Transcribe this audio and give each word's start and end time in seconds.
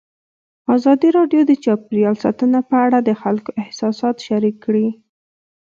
ازادي 0.75 1.09
راډیو 1.17 1.41
د 1.47 1.51
چاپیریال 1.63 2.15
ساتنه 2.23 2.59
په 2.69 2.75
اړه 2.85 2.97
د 3.01 3.09
خلکو 3.21 3.49
احساسات 3.63 4.15
شریک 4.27 4.55
کړي. 4.65 4.87